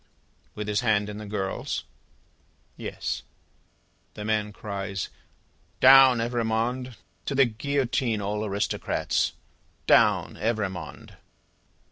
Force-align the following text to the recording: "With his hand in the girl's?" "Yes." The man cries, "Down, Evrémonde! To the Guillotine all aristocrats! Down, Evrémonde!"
"With 0.55 0.67
his 0.67 0.79
hand 0.79 1.09
in 1.09 1.19
the 1.19 1.27
girl's?" 1.27 1.83
"Yes." 2.75 3.21
The 4.15 4.25
man 4.25 4.51
cries, 4.51 5.09
"Down, 5.79 6.17
Evrémonde! 6.17 6.95
To 7.27 7.35
the 7.35 7.45
Guillotine 7.45 8.19
all 8.19 8.43
aristocrats! 8.43 9.33
Down, 9.85 10.37
Evrémonde!" 10.37 11.17